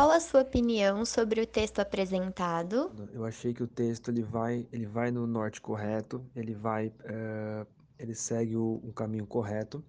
Qual 0.00 0.12
a 0.12 0.18
sua 0.18 0.40
opinião 0.40 1.04
sobre 1.04 1.42
o 1.42 1.46
texto 1.46 1.78
apresentado? 1.78 2.90
Eu 3.12 3.22
achei 3.22 3.52
que 3.52 3.62
o 3.62 3.66
texto 3.66 4.10
ele 4.10 4.22
vai, 4.22 4.66
ele 4.72 4.86
vai 4.86 5.10
no 5.10 5.26
norte 5.26 5.60
correto, 5.60 6.24
ele 6.34 6.54
vai, 6.54 6.90
eh, 7.04 7.66
ele 7.98 8.14
segue 8.14 8.56
o, 8.56 8.80
um 8.82 8.92
caminho 8.92 9.26
correto. 9.26 9.84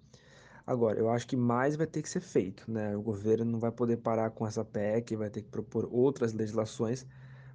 Agora, 0.66 0.98
eu 0.98 1.08
acho 1.08 1.26
que 1.26 1.34
mais 1.34 1.76
vai 1.76 1.86
ter 1.86 2.02
que 2.02 2.10
ser 2.10 2.20
feito, 2.20 2.70
né? 2.70 2.94
O 2.94 3.00
governo 3.00 3.52
não 3.52 3.58
vai 3.58 3.72
poder 3.72 3.96
parar 3.96 4.28
com 4.28 4.46
essa 4.46 4.62
PEC, 4.62 5.16
vai 5.16 5.30
ter 5.30 5.40
que 5.40 5.48
propor 5.48 5.88
outras 5.90 6.34
legislações, 6.34 7.06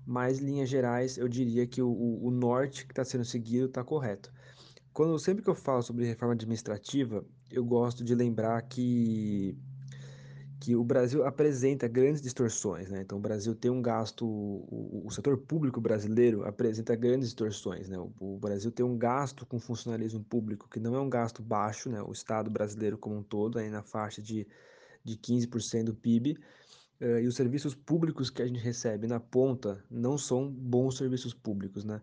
mas, 0.03 0.39
em 0.39 0.45
linhas 0.45 0.67
gerais, 0.67 1.15
eu 1.15 1.27
diria 1.27 1.67
que 1.67 1.83
o, 1.83 1.89
o, 1.89 2.25
o 2.25 2.31
norte 2.31 2.87
que 2.87 2.91
está 2.91 3.05
sendo 3.05 3.23
seguido 3.23 3.67
está 3.67 3.83
correto. 3.83 4.33
Quando, 4.91 5.19
sempre 5.19 5.43
que 5.43 5.49
eu 5.51 5.53
falo 5.53 5.83
sobre 5.83 6.05
reforma 6.05 6.33
administrativa, 6.33 7.23
eu 7.51 7.63
gosto 7.63 8.03
de 8.03 8.15
lembrar 8.15 8.59
que 8.63 9.55
que 10.67 10.75
o 10.75 10.83
Brasil 10.83 11.25
apresenta 11.25 11.87
grandes 11.87 12.21
distorções, 12.21 12.89
né? 12.89 12.99
Então, 12.99 13.17
o 13.17 13.21
Brasil 13.21 13.55
tem 13.55 13.71
um 13.71 13.81
gasto, 13.81 14.27
o, 14.27 15.03
o 15.05 15.09
setor 15.09 15.37
público 15.37 15.79
brasileiro 15.79 16.43
apresenta 16.43 16.93
grandes 16.93 17.29
distorções, 17.29 17.87
né? 17.87 17.97
O, 17.97 18.11
o, 18.19 18.37
Brasil 18.37 18.69
tem 18.69 18.85
um 18.85 18.97
gasto 18.97 19.45
com 19.45 19.61
funcionalismo 19.61 20.21
público 20.25 20.67
que 20.69 20.77
não 20.77 20.93
é 20.93 20.99
um 20.99 21.09
gasto 21.09 21.41
baixo, 21.41 21.89
né? 21.89 22.01
O 22.01 22.11
Estado 22.11 22.49
brasileiro 22.51 22.97
como 22.97 23.15
um 23.15 23.23
todo, 23.23 23.57
aí 23.57 23.69
na 23.69 23.81
faixa 23.81 24.21
de, 24.21 24.45
de 25.05 25.15
15% 25.15 25.85
do 25.85 25.95
PIB, 25.95 26.33
uh, 26.33 26.37
eh, 26.99 27.21
e 27.21 27.27
os 27.27 27.37
serviços 27.37 27.73
públicos 27.73 28.29
que 28.29 28.41
a 28.41 28.45
gente 28.45 28.59
recebe 28.59 29.07
na 29.07 29.21
ponta 29.21 29.81
não 29.89 30.17
são 30.17 30.51
bons 30.51 30.97
serviços 30.97 31.33
públicos, 31.33 31.85
né? 31.85 32.01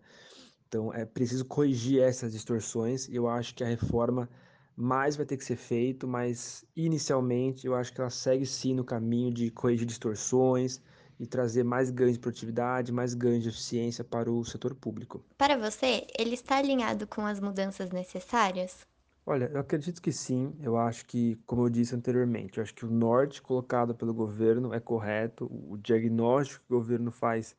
Então, 0.67 0.91
é 0.91 1.05
preciso 1.05 1.45
corrigir 1.45 2.01
essas 2.01 2.31
distorções 2.31 3.07
e 3.09 3.15
eu 3.15 3.27
acho 3.27 3.53
que 3.53 3.63
a 3.63 3.67
reforma 3.67 4.27
mais 4.75 5.15
vai 5.15 5.25
ter 5.25 5.37
que 5.37 5.45
ser 5.45 5.55
feito, 5.55 6.07
mas 6.07 6.65
inicialmente 6.75 7.65
eu 7.65 7.75
acho 7.75 7.93
que 7.93 8.01
ela 8.01 8.09
segue 8.09 8.45
sim 8.45 8.73
no 8.73 8.83
caminho 8.83 9.33
de 9.33 9.49
corrigir 9.51 9.85
distorções 9.85 10.81
e 11.19 11.25
trazer 11.25 11.63
mais 11.63 11.89
ganhos 11.89 12.13
de 12.13 12.19
produtividade, 12.19 12.91
mais 12.91 13.13
ganhos 13.13 13.43
de 13.43 13.49
eficiência 13.49 14.03
para 14.03 14.29
o 14.29 14.43
setor 14.43 14.75
público. 14.75 15.23
Para 15.37 15.57
você, 15.57 16.05
ele 16.17 16.33
está 16.33 16.57
alinhado 16.57 17.07
com 17.07 17.25
as 17.25 17.39
mudanças 17.39 17.89
necessárias? 17.91 18.85
Olha, 19.25 19.49
eu 19.51 19.59
acredito 19.59 20.01
que 20.01 20.11
sim. 20.11 20.53
Eu 20.61 20.77
acho 20.77 21.05
que, 21.05 21.39
como 21.47 21.63
eu 21.63 21.69
disse 21.69 21.95
anteriormente, 21.95 22.57
eu 22.57 22.63
acho 22.63 22.75
que 22.75 22.85
o 22.85 22.91
norte 22.91 23.41
colocado 23.41 23.95
pelo 23.95 24.13
governo 24.13 24.73
é 24.73 24.79
correto, 24.79 25.45
o 25.45 25.77
diagnóstico 25.77 26.63
que 26.67 26.73
o 26.73 26.77
governo 26.77 27.11
faz 27.11 27.55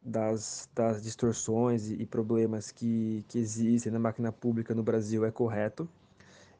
das, 0.00 0.68
das 0.74 1.02
distorções 1.02 1.90
e 1.90 2.06
problemas 2.06 2.70
que, 2.70 3.24
que 3.28 3.38
existem 3.38 3.90
na 3.90 3.98
máquina 3.98 4.30
pública 4.30 4.74
no 4.74 4.82
Brasil 4.82 5.24
é 5.24 5.30
correto. 5.30 5.88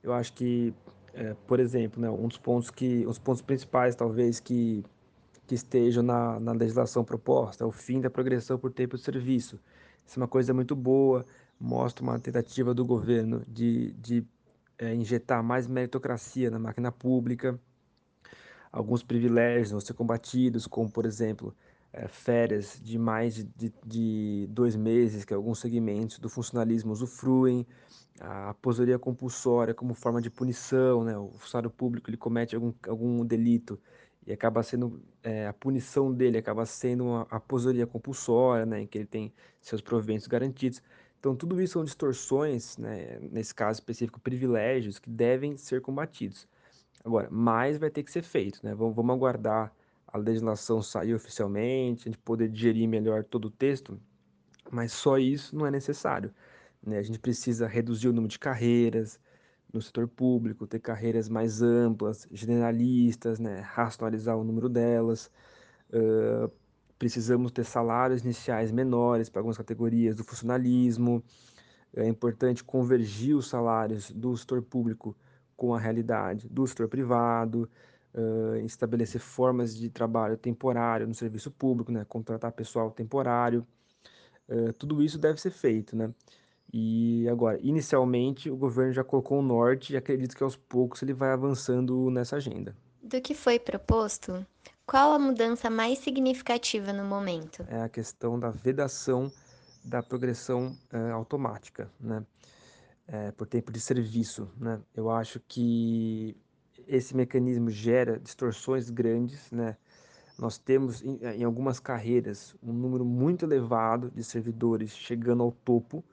Eu 0.02 0.12
acho 0.12 0.32
que, 0.32 0.74
é, 1.14 1.34
por 1.46 1.60
exemplo, 1.60 2.00
né, 2.00 2.10
um 2.10 2.26
dos 2.28 2.38
pontos 2.38 2.70
que, 2.70 3.06
os 3.06 3.18
pontos 3.18 3.40
principais, 3.42 3.94
talvez, 3.94 4.40
que, 4.40 4.84
que 5.46 5.54
estejam 5.54 6.02
na, 6.02 6.40
na 6.40 6.52
legislação 6.52 7.04
proposta 7.04 7.64
é 7.64 7.66
o 7.66 7.72
fim 7.72 8.00
da 8.00 8.10
progressão 8.10 8.58
por 8.58 8.72
tempo 8.72 8.96
de 8.96 9.02
serviço. 9.02 9.60
Isso 10.06 10.18
é 10.18 10.22
uma 10.22 10.28
coisa 10.28 10.52
muito 10.52 10.74
boa, 10.74 11.24
mostra 11.58 12.02
uma 12.02 12.18
tentativa 12.18 12.74
do 12.74 12.84
governo 12.84 13.44
de, 13.46 13.92
de 13.92 14.26
é, 14.78 14.94
injetar 14.94 15.42
mais 15.42 15.66
meritocracia 15.66 16.50
na 16.50 16.58
máquina 16.58 16.90
pública. 16.90 17.58
Alguns 18.72 19.02
privilégios 19.02 19.70
vão 19.70 19.80
ser 19.80 19.94
combatidos, 19.94 20.66
como, 20.66 20.90
por 20.90 21.06
exemplo, 21.06 21.54
é, 21.92 22.08
férias 22.08 22.80
de 22.82 22.98
mais 22.98 23.34
de, 23.34 23.72
de 23.84 24.46
dois 24.50 24.74
meses, 24.76 25.24
que 25.24 25.34
alguns 25.34 25.58
segmentos 25.60 26.18
do 26.18 26.28
funcionalismo 26.28 26.92
usufruem, 26.92 27.66
a 28.20 28.50
aposoria 28.50 28.98
compulsória 28.98 29.74
como 29.74 29.94
forma 29.94 30.20
de 30.20 30.30
punição, 30.30 31.04
né? 31.04 31.16
O 31.18 31.30
funcionário 31.32 31.70
público 31.70 32.08
ele 32.08 32.16
comete 32.16 32.54
algum, 32.54 32.72
algum 32.88 33.24
delito 33.24 33.78
e 34.26 34.32
acaba 34.32 34.62
sendo 34.62 35.02
é, 35.22 35.46
a 35.46 35.52
punição 35.52 36.12
dele 36.12 36.38
acaba 36.38 36.64
sendo 36.64 37.04
uma 37.04 37.22
aposoria 37.30 37.86
compulsória, 37.86 38.64
né? 38.64 38.82
Em 38.82 38.86
que 38.86 38.98
ele 38.98 39.06
tem 39.06 39.32
seus 39.60 39.80
proventos 39.80 40.26
garantidos. 40.26 40.82
Então 41.18 41.36
tudo 41.36 41.60
isso 41.60 41.74
são 41.74 41.84
distorções, 41.84 42.76
né? 42.78 43.18
Nesse 43.20 43.54
caso 43.54 43.80
específico, 43.80 44.20
privilégios 44.20 44.98
que 44.98 45.10
devem 45.10 45.56
ser 45.56 45.80
combatidos. 45.82 46.48
Agora, 47.04 47.28
mais 47.30 47.78
vai 47.78 47.90
ter 47.90 48.02
que 48.02 48.12
ser 48.12 48.22
feito, 48.22 48.60
né? 48.64 48.74
Vamos, 48.74 48.94
vamos 48.94 49.14
aguardar 49.14 49.72
a 50.12 50.18
legislação 50.18 50.82
sair 50.82 51.14
oficialmente, 51.14 52.02
a 52.02 52.12
gente 52.12 52.18
poder 52.18 52.48
digerir 52.48 52.88
melhor 52.88 53.24
todo 53.24 53.46
o 53.46 53.50
texto, 53.50 53.98
mas 54.70 54.92
só 54.92 55.18
isso 55.18 55.56
não 55.56 55.66
é 55.66 55.70
necessário. 55.70 56.32
Né? 56.84 56.98
A 56.98 57.02
gente 57.02 57.18
precisa 57.18 57.66
reduzir 57.66 58.08
o 58.08 58.12
número 58.12 58.30
de 58.30 58.38
carreiras 58.38 59.18
no 59.72 59.80
setor 59.80 60.06
público, 60.06 60.66
ter 60.66 60.80
carreiras 60.80 61.28
mais 61.28 61.62
amplas, 61.62 62.28
generalistas, 62.30 63.38
né? 63.38 63.60
racionalizar 63.60 64.36
o 64.36 64.44
número 64.44 64.68
delas. 64.68 65.30
Uh, 65.88 66.50
precisamos 66.98 67.50
ter 67.50 67.64
salários 67.64 68.22
iniciais 68.22 68.70
menores 68.70 69.30
para 69.30 69.40
algumas 69.40 69.56
categorias 69.56 70.14
do 70.14 70.24
funcionalismo. 70.24 71.24
É 71.94 72.06
importante 72.06 72.62
convergir 72.62 73.34
os 73.34 73.48
salários 73.48 74.10
do 74.10 74.36
setor 74.36 74.62
público 74.62 75.16
com 75.56 75.74
a 75.74 75.78
realidade 75.78 76.48
do 76.48 76.66
setor 76.66 76.88
privado, 76.88 77.68
uh, 78.14 78.56
estabelecer 78.64 79.20
formas 79.20 79.76
de 79.76 79.88
trabalho 79.88 80.36
temporário 80.36 81.06
no 81.06 81.14
serviço 81.14 81.50
público, 81.50 81.90
né? 81.92 82.04
contratar 82.04 82.52
pessoal 82.52 82.90
temporário. 82.90 83.66
Uh, 84.48 84.72
tudo 84.74 85.02
isso 85.02 85.18
deve 85.18 85.40
ser 85.40 85.50
feito, 85.50 85.96
né? 85.96 86.12
E 86.72 87.28
agora, 87.28 87.58
inicialmente, 87.62 88.50
o 88.50 88.56
governo 88.56 88.92
já 88.92 89.04
colocou 89.04 89.38
o 89.38 89.42
norte 89.42 89.92
e 89.92 89.96
acredito 89.96 90.34
que 90.34 90.42
aos 90.42 90.56
poucos 90.56 91.02
ele 91.02 91.12
vai 91.12 91.30
avançando 91.30 92.10
nessa 92.10 92.36
agenda. 92.36 92.74
Do 93.02 93.20
que 93.20 93.34
foi 93.34 93.58
proposto, 93.58 94.44
qual 94.86 95.12
a 95.12 95.18
mudança 95.18 95.68
mais 95.68 95.98
significativa 95.98 96.90
no 96.92 97.04
momento? 97.04 97.62
É 97.68 97.82
a 97.82 97.90
questão 97.90 98.40
da 98.40 98.48
vedação 98.48 99.30
da 99.84 100.02
progressão 100.02 100.74
automática, 101.12 101.90
né? 102.00 102.24
É, 103.06 103.32
por 103.32 103.46
tempo 103.46 103.70
de 103.70 103.80
serviço, 103.80 104.48
né? 104.56 104.80
Eu 104.94 105.10
acho 105.10 105.40
que 105.46 106.34
esse 106.88 107.16
mecanismo 107.16 107.70
gera 107.70 108.18
distorções 108.18 108.90
grandes, 108.90 109.50
né? 109.50 109.76
Nós 110.38 110.58
temos 110.58 111.02
em, 111.02 111.18
em 111.22 111.44
algumas 111.44 111.78
carreiras 111.78 112.56
um 112.62 112.72
número 112.72 113.04
muito 113.04 113.44
elevado 113.44 114.10
de 114.10 114.24
servidores 114.24 114.96
chegando 114.96 115.42
ao 115.42 115.52
topo, 115.52 116.04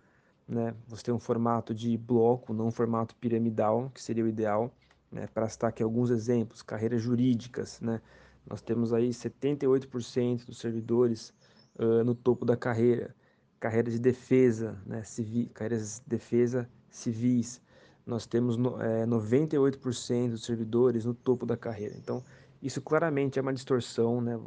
né? 0.47 0.75
Você 0.88 1.03
tem 1.03 1.13
um 1.13 1.19
formato 1.19 1.74
de 1.74 1.97
bloco, 1.97 2.53
não 2.53 2.68
um 2.68 2.72
formato 2.72 3.16
piramidal, 3.16 3.90
que 3.94 4.02
seria 4.02 4.24
o 4.24 4.28
ideal, 4.28 4.74
né? 5.12 5.28
Para 5.28 5.47
citar 5.47 5.69
aqui 5.69 5.84
alguns 5.84 6.09
exemplos, 6.09 6.62
carreiras 6.62 7.02
jurídicas, 7.02 7.79
né? 7.81 8.02
Nós 8.46 8.62
temos 8.62 8.94
aí 8.94 9.09
78% 9.09 10.46
dos 10.46 10.59
servidores 10.59 11.34
uh, 11.78 12.03
no 12.03 12.16
topo 12.16 12.46
da 12.46 12.58
carreira. 12.58 13.16
Carreira 13.59 13.91
de 13.91 14.00
defesa, 14.00 14.81
né? 14.85 15.03
Civil, 15.03 15.50
carreiras 15.53 16.00
de 16.00 16.09
defesa 16.09 16.69
civis. 16.90 17.62
Nós 18.09 18.25
temos 18.25 18.58
é, 18.81 19.06
98% 19.06 20.31
dos 20.31 20.44
servidores 20.44 21.06
no 21.06 21.14
topo 21.14 21.46
da 21.46 21.56
carreira. 21.56 21.96
Então, 21.96 22.24
isso 22.62 22.81
claramente 22.81 23.38
é 23.38 23.42
uma 23.42 23.53
distorção, 23.53 24.20
né? 24.20 24.38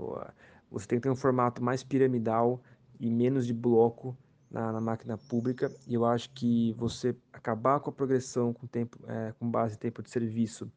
Você 0.71 0.87
tem 0.87 0.99
que 0.99 1.03
ter 1.05 1.11
um 1.11 1.17
formato 1.17 1.63
mais 1.63 1.85
piramidal 1.85 2.61
e 2.99 3.09
menos 3.09 3.47
de 3.47 3.55
bloco 3.55 4.17
na, 4.51 4.73
na, 4.73 4.81
máquina 4.81 5.17
pública 5.17 5.73
e 5.87 5.95
eu 5.95 6.05
acho 6.05 6.31
que 6.31 6.75
você 6.75 7.17
acabar 7.33 7.81
com 7.81 7.89
a 7.89 7.93
progressão 7.93 8.53
com, 8.53 8.67
tempo, 8.67 8.99
é, 9.07 9.33
com 9.39 9.51
base 9.51 9.77
em 9.77 9.79
tempo 9.79 10.03
de 10.03 10.11
serviço 10.11 10.71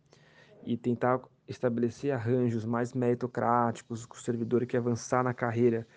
e 0.64 0.78
tentar 0.78 1.22
estabelecer 1.48 2.12
arranjos 2.12 2.66
mais 2.66 2.94
meritocráticos, 2.94 4.06
com 4.06 4.16
o 4.16 4.20
servidor 4.20 4.66
que 4.66 4.76
avançar 4.78 5.24
na 5.24 5.34
carreira, 5.34 5.88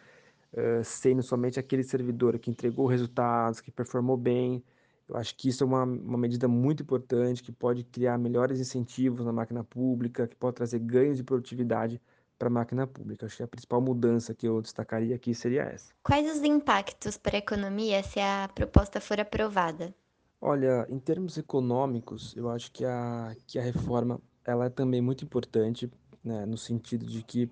uh, 0.53 0.85
sendo 0.85 1.23
somente 1.23 1.59
aquele 1.59 1.83
servidor 1.83 2.39
que 2.39 2.51
entregou 2.51 2.87
resultados, 2.87 3.61
que 3.61 3.71
performou 3.71 4.17
bem. 4.17 4.63
Eu 5.09 5.17
acho 5.17 5.35
que 5.35 5.49
isso 5.49 5.65
é 5.65 5.67
uma, 5.67 5.85
uma 5.85 6.19
medida 6.19 6.47
muito 6.47 6.83
importante, 6.83 7.43
que 7.43 7.51
pode 7.51 7.83
criar 7.85 8.19
melhores 8.19 8.61
incentivos 8.61 9.25
na 9.25 9.33
máquina 9.33 9.65
pública, 9.65 10.27
que 10.27 10.37
pode 10.37 10.57
trazer 10.57 10.79
ganhos 10.81 11.17
de 11.17 11.25
produtividade 11.25 12.01
para 12.39 12.49
a 12.49 12.51
máquina 12.51 12.87
pública. 12.87 13.27
Acho 13.27 13.39
que 13.39 13.43
a 13.43 13.49
principal 13.49 13.81
mudança 13.81 14.35
que 14.35 14.47
eu 14.47 14.61
destacaria 14.61 15.17
aqui 15.17 15.35
seria 15.35 15.63
essa. 15.63 15.93
Quais 16.03 16.31
os 16.31 16.43
impactos 16.43 17.17
para 17.17 17.37
a 17.37 17.39
economia 17.39 18.03
se 18.03 18.21
a 18.21 18.49
proposta 18.55 19.01
for 19.01 19.19
aprovada? 19.19 19.95
Olha, 20.41 20.87
em 20.89 20.99
termos 20.99 21.37
econômicos, 21.37 22.37
eu 22.37 22.49
acho 22.49 22.71
que 22.71 22.85
a, 22.85 23.35
que 23.47 23.59
a 23.59 23.63
reforma 23.63 24.21
ela 24.45 24.67
é 24.67 24.71
também 24.71 25.01
muito 25.01 25.25
importante, 25.25 25.91
né, 26.23 26.47
no 26.47 26.57
sentido 26.57 27.05
de 27.05 27.23
que 27.23 27.51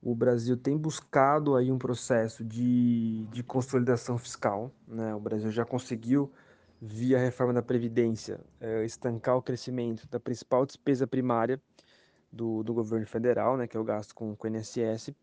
o 0.00 0.14
Brasil 0.14 0.56
tem 0.56 0.76
buscado 0.76 1.56
aí 1.56 1.72
um 1.72 1.78
processo 1.78 2.44
de, 2.44 3.24
de 3.32 3.42
consolidação 3.42 4.18
fiscal, 4.18 4.70
né? 4.86 5.14
O 5.14 5.18
Brasil 5.18 5.50
já 5.50 5.64
conseguiu, 5.64 6.30
via 6.80 7.18
reforma 7.18 7.52
da 7.52 7.62
Previdência, 7.62 8.40
eh, 8.60 8.84
estancar 8.84 9.36
o 9.36 9.42
crescimento 9.42 10.06
da 10.08 10.20
principal 10.20 10.66
despesa 10.66 11.06
primária, 11.06 11.60
do, 12.34 12.62
do 12.62 12.74
governo 12.74 13.06
federal, 13.06 13.56
né, 13.56 13.66
que 13.66 13.76
é 13.76 13.80
o 13.80 13.84
gasto 13.84 14.14
com, 14.14 14.34
com 14.34 14.48
o 14.48 14.50
INSS, 14.50 15.14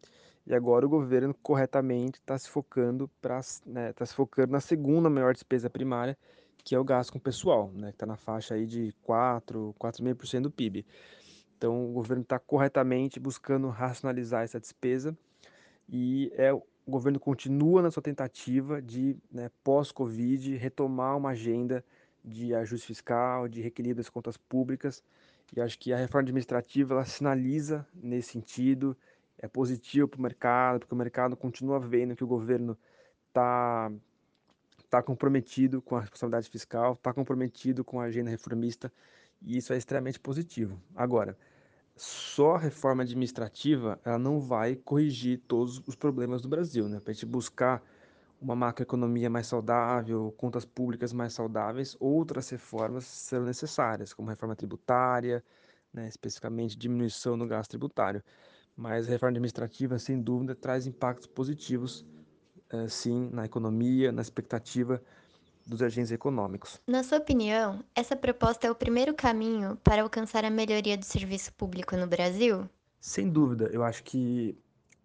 e 0.47 0.55
agora 0.55 0.85
o 0.85 0.89
governo 0.89 1.35
corretamente 1.43 2.19
está 2.19 2.37
se 2.37 2.49
focando 2.49 3.09
para 3.21 3.41
né, 3.65 3.93
tá 3.93 4.05
se 4.05 4.15
focando 4.15 4.51
na 4.51 4.59
segunda 4.59 5.09
maior 5.09 5.33
despesa 5.33 5.69
primária, 5.69 6.17
que 6.63 6.73
é 6.73 6.79
o 6.79 6.83
gasto 6.83 7.11
com 7.11 7.17
o 7.17 7.21
pessoal, 7.21 7.71
né, 7.73 7.89
que 7.89 7.95
está 7.95 8.05
na 8.05 8.15
faixa 8.15 8.55
aí 8.55 8.65
de 8.65 8.93
4, 9.03 9.75
4,5% 9.79 10.41
do 10.41 10.51
PIB. 10.51 10.85
Então, 11.57 11.89
o 11.89 11.93
governo 11.93 12.23
está 12.23 12.39
corretamente 12.39 13.19
buscando 13.19 13.69
racionalizar 13.69 14.43
essa 14.43 14.59
despesa 14.59 15.15
e 15.87 16.31
é, 16.35 16.51
o 16.91 16.99
governo 16.99 17.19
continua 17.21 17.81
na 17.81 17.89
sua 17.89 18.03
tentativa 18.03 18.81
de, 18.81 19.17
né, 19.31 19.49
pós-Covid, 19.63 20.57
retomar 20.57 21.15
uma 21.15 21.29
agenda 21.29 21.83
de 22.23 22.53
ajuste 22.53 22.87
fiscal, 22.87 23.47
de 23.47 23.61
reequilíbrio 23.61 23.95
das 23.95 24.09
contas 24.09 24.35
públicas. 24.35 25.01
E 25.55 25.61
acho 25.61 25.79
que 25.79 25.93
a 25.93 25.97
reforma 25.97 26.23
administrativa 26.23 26.93
ela 26.93 27.05
sinaliza 27.05 27.87
nesse 27.95 28.33
sentido, 28.33 28.95
é 29.37 29.47
positivo 29.47 30.05
para 30.05 30.19
o 30.19 30.21
mercado, 30.21 30.79
porque 30.79 30.93
o 30.93 30.97
mercado 30.97 31.37
continua 31.37 31.79
vendo 31.79 32.13
que 32.13 32.25
o 32.25 32.27
governo 32.27 32.77
está 33.29 33.89
tá 34.89 35.01
comprometido 35.01 35.81
com 35.81 35.95
a 35.95 36.01
responsabilidade 36.01 36.49
fiscal, 36.49 36.93
está 36.93 37.13
comprometido 37.13 37.85
com 37.85 38.01
a 38.01 38.03
agenda 38.03 38.29
reformista, 38.29 38.91
e 39.41 39.57
isso 39.57 39.71
é 39.71 39.77
extremamente 39.77 40.19
positivo. 40.19 40.77
Agora, 40.93 41.37
só 41.95 42.55
a 42.55 42.59
reforma 42.59 43.03
administrativa 43.03 43.99
ela 44.03 44.17
não 44.19 44.39
vai 44.39 44.75
corrigir 44.75 45.39
todos 45.47 45.81
os 45.87 45.95
problemas 45.95 46.41
do 46.41 46.49
Brasil, 46.49 46.87
né? 46.89 46.99
Para 46.99 47.11
a 47.11 47.13
gente 47.13 47.25
buscar 47.25 47.83
uma 48.41 48.55
macroeconomia 48.55 49.29
mais 49.29 49.45
saudável, 49.47 50.33
contas 50.37 50.65
públicas 50.65 51.13
mais 51.13 51.33
saudáveis, 51.33 51.95
outras 51.99 52.49
reformas 52.49 53.05
serão 53.05 53.45
necessárias, 53.45 54.13
como 54.13 54.29
reforma 54.29 54.55
tributária, 54.55 55.43
né, 55.93 56.07
especificamente 56.07 56.77
diminuição 56.77 57.37
no 57.37 57.47
gasto 57.47 57.71
tributário. 57.71 58.23
Mas 58.75 59.07
a 59.07 59.11
reforma 59.11 59.31
administrativa, 59.31 59.99
sem 59.99 60.19
dúvida, 60.21 60.55
traz 60.55 60.87
impactos 60.87 61.27
positivos, 61.27 62.05
eh, 62.71 62.87
sim, 62.87 63.29
na 63.31 63.45
economia, 63.45 64.11
na 64.11 64.21
expectativa 64.21 65.03
dos 65.71 65.81
agentes 65.81 66.11
econômicos. 66.11 66.81
Na 66.85 67.01
sua 67.01 67.17
opinião, 67.17 67.83
essa 67.95 68.15
proposta 68.15 68.67
é 68.67 68.71
o 68.71 68.75
primeiro 68.75 69.13
caminho 69.13 69.77
para 69.83 70.01
alcançar 70.01 70.43
a 70.43 70.49
melhoria 70.49 70.97
do 70.97 71.05
serviço 71.05 71.53
público 71.53 71.95
no 71.95 72.05
Brasil? 72.05 72.69
Sem 72.99 73.29
dúvida, 73.29 73.69
eu 73.71 73.81
acho 73.81 74.03
que 74.03 74.55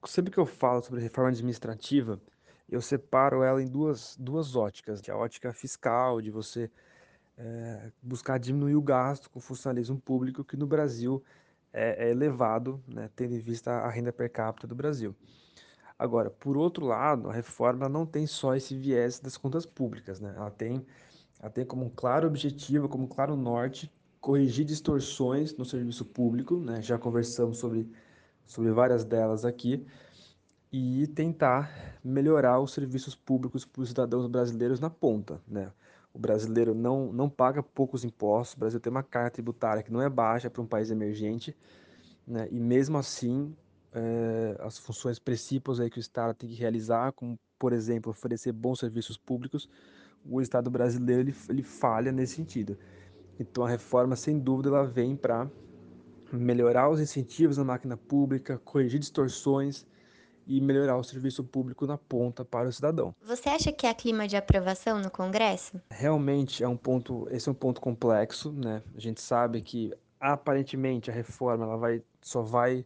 sempre 0.04 0.32
que 0.32 0.38
eu 0.38 0.44
falo 0.44 0.82
sobre 0.82 1.00
reforma 1.00 1.30
administrativa, 1.30 2.20
eu 2.68 2.82
separo 2.82 3.42
ela 3.44 3.62
em 3.62 3.66
duas, 3.66 4.16
duas 4.18 4.56
óticas, 4.56 5.00
que 5.00 5.10
é 5.10 5.14
a 5.14 5.16
ótica 5.16 5.52
fiscal, 5.52 6.20
de 6.20 6.30
você 6.30 6.68
eh, 7.38 7.92
buscar 8.02 8.38
diminuir 8.38 8.74
o 8.74 8.82
gasto 8.82 9.30
com 9.30 9.38
o 9.38 9.42
funcionalismo 9.42 10.00
público, 10.00 10.44
que 10.44 10.56
no 10.56 10.66
Brasil 10.66 11.22
é, 11.72 12.08
é 12.08 12.10
elevado, 12.10 12.82
né, 12.88 13.08
tendo 13.14 13.34
em 13.34 13.38
vista 13.38 13.70
a 13.70 13.88
renda 13.88 14.12
per 14.12 14.30
capita 14.30 14.66
do 14.66 14.74
Brasil. 14.74 15.14
Agora, 15.98 16.30
por 16.30 16.56
outro 16.56 16.84
lado, 16.84 17.30
a 17.30 17.32
reforma 17.32 17.88
não 17.88 18.04
tem 18.04 18.26
só 18.26 18.54
esse 18.54 18.76
viés 18.76 19.18
das 19.18 19.36
contas 19.36 19.64
públicas, 19.64 20.20
né? 20.20 20.34
Ela 20.36 20.50
tem, 20.50 20.84
ela 21.40 21.50
tem 21.50 21.64
como 21.64 21.86
um 21.86 21.90
claro 21.90 22.26
objetivo, 22.26 22.88
como 22.88 23.04
um 23.04 23.08
claro 23.08 23.34
norte, 23.34 23.90
corrigir 24.20 24.64
distorções 24.64 25.56
no 25.56 25.64
serviço 25.64 26.04
público, 26.04 26.56
né? 26.58 26.82
Já 26.82 26.98
conversamos 26.98 27.58
sobre, 27.58 27.90
sobre 28.46 28.70
várias 28.72 29.04
delas 29.04 29.44
aqui, 29.44 29.86
e 30.72 31.06
tentar 31.08 31.98
melhorar 32.04 32.60
os 32.60 32.72
serviços 32.72 33.14
públicos 33.14 33.64
para 33.64 33.82
os 33.82 33.88
cidadãos 33.88 34.26
brasileiros 34.26 34.80
na 34.80 34.90
ponta, 34.90 35.40
né? 35.48 35.72
O 36.12 36.18
brasileiro 36.18 36.74
não, 36.74 37.12
não 37.12 37.28
paga 37.30 37.62
poucos 37.62 38.04
impostos, 38.04 38.56
o 38.56 38.58
Brasil 38.58 38.80
tem 38.80 38.90
uma 38.90 39.02
carga 39.02 39.30
tributária 39.30 39.82
que 39.82 39.92
não 39.92 40.02
é 40.02 40.08
baixa 40.08 40.50
para 40.50 40.60
um 40.62 40.66
país 40.66 40.90
emergente, 40.90 41.56
né? 42.26 42.48
E 42.50 42.58
mesmo 42.60 42.98
assim, 42.98 43.54
eh, 43.96 44.54
as 44.60 44.78
funções 44.78 45.18
principais 45.18 45.80
aí 45.80 45.88
que 45.88 45.98
o 45.98 46.00
Estado 46.00 46.34
tem 46.34 46.50
que 46.50 46.54
realizar, 46.54 47.12
como, 47.12 47.38
por 47.58 47.72
exemplo, 47.72 48.10
oferecer 48.10 48.52
bons 48.52 48.78
serviços 48.78 49.16
públicos, 49.16 49.68
o 50.22 50.40
Estado 50.42 50.70
brasileiro 50.70 51.22
ele, 51.22 51.34
ele 51.48 51.62
falha 51.62 52.12
nesse 52.12 52.34
sentido. 52.34 52.76
Então 53.40 53.64
a 53.64 53.68
reforma, 53.68 54.14
sem 54.14 54.38
dúvida, 54.38 54.68
ela 54.68 54.84
vem 54.84 55.16
para 55.16 55.50
melhorar 56.30 56.90
os 56.90 57.00
incentivos 57.00 57.56
na 57.56 57.64
máquina 57.64 57.96
pública, 57.96 58.58
corrigir 58.58 59.00
distorções 59.00 59.86
e 60.46 60.60
melhorar 60.60 60.96
o 60.96 61.02
serviço 61.02 61.42
público 61.42 61.86
na 61.86 61.96
ponta 61.96 62.44
para 62.44 62.68
o 62.68 62.72
cidadão. 62.72 63.14
Você 63.22 63.48
acha 63.48 63.72
que 63.72 63.86
há 63.86 63.94
clima 63.94 64.28
de 64.28 64.36
aprovação 64.36 65.00
no 65.00 65.10
Congresso? 65.10 65.80
Realmente 65.90 66.62
é 66.62 66.68
um 66.68 66.76
ponto, 66.76 67.26
esse 67.30 67.48
é 67.48 67.52
um 67.52 67.54
ponto 67.54 67.80
complexo, 67.80 68.52
né? 68.52 68.82
A 68.94 69.00
gente 69.00 69.22
sabe 69.22 69.62
que 69.62 69.92
aparentemente 70.20 71.10
a 71.10 71.14
reforma 71.14 71.64
ela 71.64 71.76
vai, 71.76 72.02
só 72.20 72.42
vai 72.42 72.84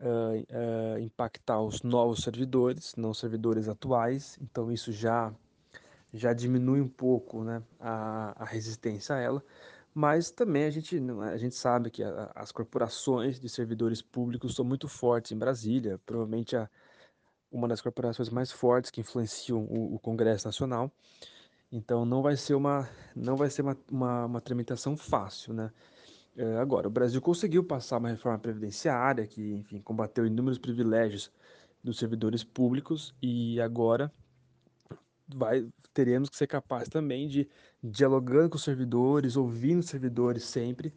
uh, 0.00 0.96
uh, 0.96 0.98
impactar 0.98 1.60
os 1.60 1.82
novos 1.82 2.22
servidores, 2.22 2.94
não 2.96 3.14
servidores 3.14 3.68
atuais, 3.68 4.38
então 4.40 4.72
isso 4.72 4.92
já, 4.92 5.32
já 6.12 6.32
diminui 6.32 6.80
um 6.80 6.88
pouco 6.88 7.44
né, 7.44 7.62
a, 7.80 8.34
a 8.42 8.44
resistência 8.44 9.14
a 9.14 9.20
ela, 9.20 9.44
mas 9.92 10.30
também 10.30 10.64
a 10.64 10.70
gente, 10.70 11.00
a 11.32 11.36
gente 11.36 11.54
sabe 11.54 11.90
que 11.90 12.02
a, 12.02 12.30
as 12.34 12.50
corporações 12.50 13.38
de 13.38 13.48
servidores 13.48 14.02
públicos 14.02 14.54
são 14.54 14.64
muito 14.64 14.88
fortes 14.88 15.32
em 15.32 15.38
Brasília, 15.38 16.00
provavelmente 16.04 16.56
a, 16.56 16.68
uma 17.50 17.68
das 17.68 17.80
corporações 17.80 18.28
mais 18.30 18.50
fortes 18.50 18.90
que 18.90 19.00
influenciam 19.00 19.64
o, 19.64 19.94
o 19.94 19.98
Congresso 19.98 20.46
Nacional, 20.46 20.90
então 21.70 22.04
não 22.04 22.22
vai 22.22 22.36
ser 22.36 22.54
uma, 22.54 22.88
não 23.14 23.36
vai 23.36 23.50
ser 23.50 23.62
uma, 23.62 23.76
uma, 23.90 24.26
uma 24.26 24.40
tramitação 24.40 24.96
fácil, 24.96 25.52
né? 25.52 25.72
É, 26.36 26.56
agora, 26.58 26.88
o 26.88 26.90
Brasil 26.90 27.20
conseguiu 27.20 27.62
passar 27.62 27.98
uma 27.98 28.08
reforma 28.08 28.38
previdenciária 28.38 29.26
que, 29.26 29.54
enfim, 29.54 29.80
combateu 29.80 30.26
inúmeros 30.26 30.58
privilégios 30.58 31.30
dos 31.82 31.98
servidores 31.98 32.42
públicos 32.42 33.14
e 33.22 33.60
agora 33.60 34.12
vai, 35.28 35.68
teremos 35.92 36.28
que 36.28 36.36
ser 36.36 36.48
capazes 36.48 36.88
também 36.88 37.28
de, 37.28 37.48
dialogando 37.82 38.50
com 38.50 38.56
os 38.56 38.64
servidores, 38.64 39.36
ouvindo 39.36 39.80
os 39.80 39.86
servidores 39.86 40.42
sempre, 40.44 40.92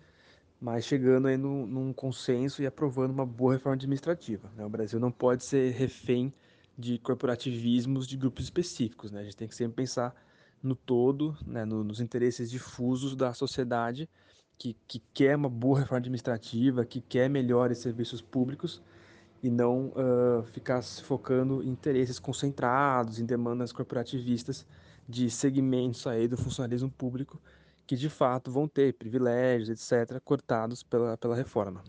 mas 0.60 0.86
chegando 0.86 1.28
aí 1.28 1.38
num, 1.38 1.68
num 1.68 1.94
consenso 1.94 2.64
e 2.64 2.66
aprovando 2.66 3.12
uma 3.12 3.26
boa 3.26 3.54
reforma 3.54 3.76
administrativa. 3.76 4.52
Né? 4.56 4.66
O 4.66 4.70
Brasil 4.70 5.00
não 5.00 5.12
pode 5.12 5.46
ser 5.46 5.72
refém 5.74 6.34
de 6.76 6.98
corporativismos 6.98 8.08
de 8.08 8.18
grupos 8.18 8.46
específicos, 8.46 9.12
né? 9.12 9.22
A 9.22 9.24
gente 9.24 9.36
tem 9.36 9.48
que 9.48 9.56
sempre 9.56 9.78
pensar 9.78 10.16
no 10.62 10.76
todo, 10.76 11.36
né? 11.46 11.66
no, 11.66 11.84
nos 11.84 12.00
interesses 12.00 12.50
difusos 12.50 13.16
da 13.16 13.34
sociedade 13.34 14.10
que, 14.58 14.76
que 14.88 15.02
quer 15.14 15.36
uma 15.36 15.50
boa 15.50 15.80
reforma 15.80 16.00
administrativa, 16.00 16.86
que 16.86 17.02
quer 17.02 17.30
melhores 17.30 17.78
serviços 17.78 18.22
públicos 18.22 18.82
e 19.44 19.50
não 19.50 19.88
uh, 19.90 20.44
ficar 20.52 20.82
se 20.82 21.04
focando 21.04 21.64
em 21.64 21.70
interesses 21.70 22.20
concentrados, 22.20 23.20
em 23.20 23.26
demandas 23.26 23.72
corporativistas 23.72 24.66
de 25.08 25.30
segmentos 25.30 26.06
aí 26.08 26.28
do 26.28 26.36
funcionalismo 26.36 26.90
público 26.90 27.40
que 27.88 27.96
de 27.96 28.10
fato 28.10 28.52
vão 28.52 28.68
ter 28.68 28.94
privilégios, 28.94 29.70
etc., 29.70 30.20
cortados 30.20 30.84
pela, 30.84 31.18
pela 31.18 31.36
reforma. 31.36 31.82